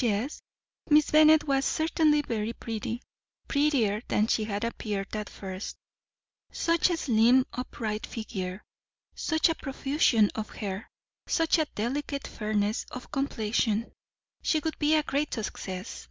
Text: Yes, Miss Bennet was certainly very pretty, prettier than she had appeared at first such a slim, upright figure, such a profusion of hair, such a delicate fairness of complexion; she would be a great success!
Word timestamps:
Yes, 0.00 0.42
Miss 0.90 1.12
Bennet 1.12 1.44
was 1.46 1.64
certainly 1.64 2.20
very 2.22 2.52
pretty, 2.52 3.00
prettier 3.46 4.02
than 4.08 4.26
she 4.26 4.42
had 4.42 4.64
appeared 4.64 5.14
at 5.14 5.28
first 5.30 5.76
such 6.50 6.90
a 6.90 6.96
slim, 6.96 7.46
upright 7.52 8.04
figure, 8.04 8.64
such 9.14 9.48
a 9.48 9.54
profusion 9.54 10.30
of 10.34 10.50
hair, 10.50 10.90
such 11.28 11.58
a 11.60 11.66
delicate 11.76 12.26
fairness 12.26 12.86
of 12.90 13.12
complexion; 13.12 13.92
she 14.42 14.58
would 14.64 14.80
be 14.80 14.96
a 14.96 15.04
great 15.04 15.32
success! 15.32 16.08